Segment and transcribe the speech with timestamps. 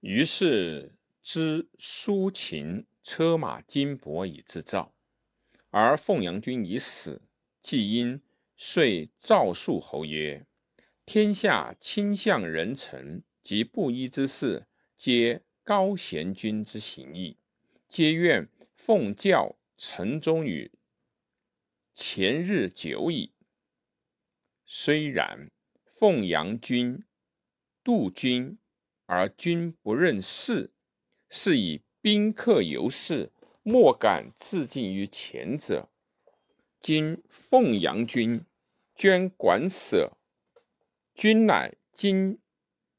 [0.00, 4.94] 于是知苏秦车马金帛以自赵，
[5.68, 7.20] 而凤阳君已死。
[7.60, 8.22] 季因
[8.56, 10.46] 遂诏肃侯曰
[11.04, 14.66] ：“天下卿相人臣及布衣之士，
[14.96, 17.36] 皆高贤君之行义，
[17.86, 20.72] 皆愿奉教臣忠于
[21.92, 23.34] 前日久矣。
[24.64, 25.50] 虽然，
[25.84, 27.04] 凤阳君
[27.84, 28.56] 杜君。”
[29.12, 30.70] 而君不任事，
[31.28, 33.32] 是以宾客游士
[33.64, 35.88] 莫敢自尽于前者。
[36.80, 38.44] 今凤阳君
[38.94, 40.16] 捐管舍，
[41.12, 42.38] 君乃今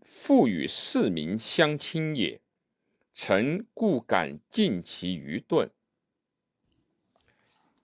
[0.02, 2.42] 复与市民相亲也。
[3.14, 5.72] 臣故敢尽其愚钝。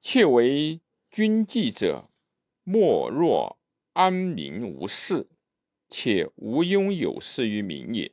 [0.01, 2.09] 窃为君计者，
[2.65, 3.57] 莫若
[3.93, 5.29] 安民无事，
[5.87, 8.11] 且无庸有事于民也。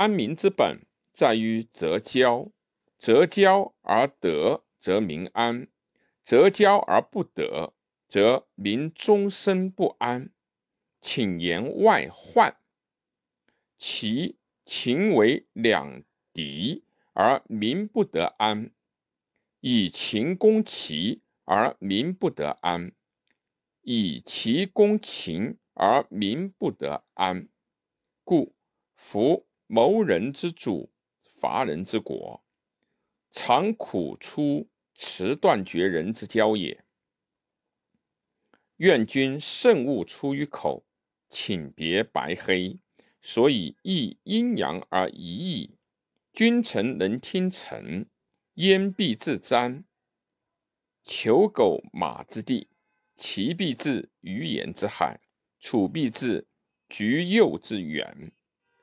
[0.00, 2.50] 安民之本，在于择交，
[2.98, 5.66] 择交而得，则民安；
[6.24, 7.74] 择交而不得，
[8.08, 10.30] 则民终身不安。
[11.02, 12.56] 请言外患，
[13.76, 16.82] 其情为两敌，
[17.12, 18.70] 而民不得安；
[19.60, 22.92] 以秦攻齐，而民不得安；
[23.82, 27.50] 以齐攻秦，而民不得安。
[28.24, 28.54] 故
[28.94, 29.46] 夫。
[29.72, 30.90] 谋人之主，
[31.20, 32.42] 伐人之国，
[33.30, 36.82] 常苦出持断绝人之交也。
[38.78, 40.84] 愿君慎勿出于口，
[41.28, 42.80] 请别白黑，
[43.22, 45.76] 所以异阴阳而一义。
[46.32, 48.10] 君臣能听臣，
[48.54, 49.84] 焉必自瞻？
[51.04, 52.66] 求狗马之地，
[53.14, 55.20] 齐必至鱼盐之海，
[55.60, 56.48] 楚必至
[56.88, 58.32] 橘柚之远，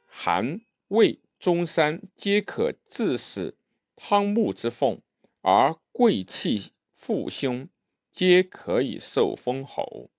[0.06, 0.62] 韩。
[0.90, 3.56] 魏、中山皆可致使
[3.96, 5.02] 汤沐之凤，
[5.42, 7.68] 而贵戚父兄
[8.12, 10.10] 皆可以受封侯。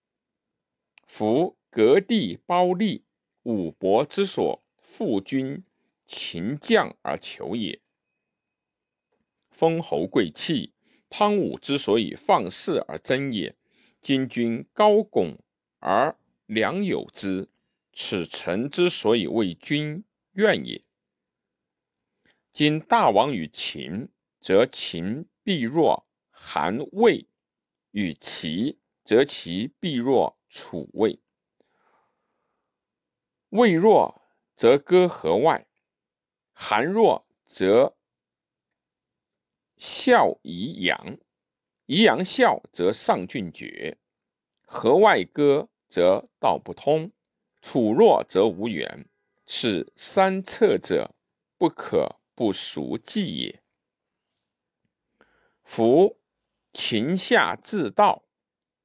[1.07, 3.05] 夫革地包利，
[3.45, 5.65] 武伯之所附君
[6.07, 7.81] 秦将而求也。
[9.49, 10.75] 封侯贵戚，
[11.09, 13.57] 汤武之所以放肆而争也。
[14.03, 15.39] 今君高拱
[15.81, 16.15] 而
[16.47, 17.49] 良有之，
[17.93, 20.05] 此臣之所以为君。
[20.39, 20.81] 怨也。
[22.53, 24.09] 今大王与秦，
[24.41, 27.27] 则秦必弱；韩魏
[27.91, 30.39] 与齐，则齐必弱。
[30.49, 31.21] 楚魏，
[33.49, 34.23] 魏弱
[34.57, 35.67] 则割河外；
[36.53, 37.97] 韩弱则
[39.77, 41.19] 效宜阳，
[41.87, 43.99] 宜阳效则上郡绝；
[44.65, 47.11] 河外割则道不通，
[47.61, 49.07] 楚弱则无援。
[49.51, 51.15] 此三策者，
[51.57, 53.63] 不可不熟记也。
[55.65, 56.21] 夫
[56.75, 58.25] 秦夏自道，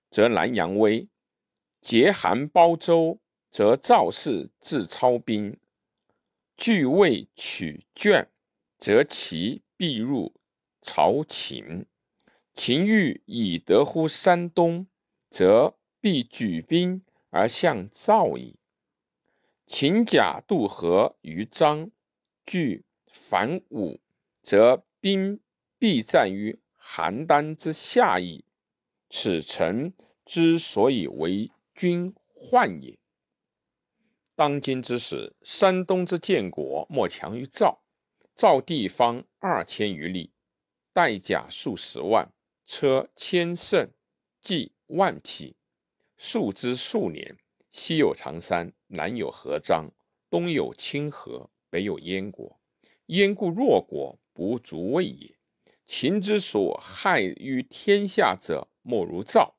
[0.10, 1.10] 则南阳威；
[1.82, 3.20] 结韩包周，
[3.52, 5.58] 则赵氏自操兵；
[6.56, 8.32] 据魏取卷，
[8.78, 10.34] 则齐必入
[10.82, 11.86] 朝秦。
[12.54, 14.88] 秦欲以得乎山东，
[15.30, 18.56] 则必举兵而向赵矣。
[19.66, 21.92] 秦甲渡河于漳，
[22.46, 24.00] 据樊武，
[24.42, 25.40] 则兵
[25.80, 28.46] 必战于邯郸之下矣。
[29.10, 29.94] 此臣
[30.26, 32.98] 之所以为君患也。
[34.36, 37.84] 当今之时，山东之建国莫强于赵。
[38.36, 40.34] 赵地方二千余里，
[40.92, 42.34] 带甲数十万，
[42.66, 43.92] 车千乘，
[44.42, 45.56] 骑万匹，
[46.18, 47.38] 数之数年。
[47.74, 49.90] 西有长山，南有河漳，
[50.30, 52.60] 东有清河，北有燕国。
[53.08, 55.36] 燕故弱国，不足畏也。
[55.88, 59.56] 秦之所害于天下者，莫如赵。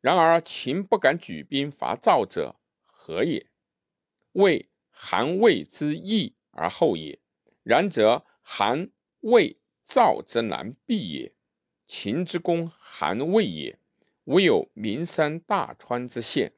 [0.00, 3.46] 然而秦不敢举兵伐赵者，何也？
[4.32, 7.20] 为韩魏之义而后也。
[7.62, 8.90] 然则韩
[9.20, 11.34] 魏赵之难避也。
[11.86, 13.78] 秦之攻韩魏也，
[14.24, 16.54] 无有名山大川之险。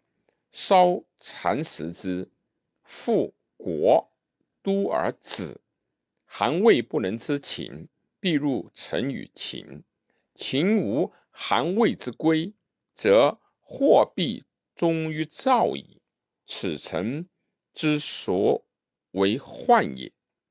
[0.52, 2.30] 稍蚕食之，
[2.84, 4.12] 复国
[4.62, 5.60] 都而止。
[6.24, 7.88] 韩魏不能知秦，
[8.20, 9.82] 必入陈与秦。
[10.34, 12.52] 秦无韩魏之归，
[12.94, 14.44] 则祸必
[14.74, 16.00] 终于赵矣。
[16.46, 17.28] 此臣
[17.72, 18.64] 之所
[19.12, 20.12] 为患也。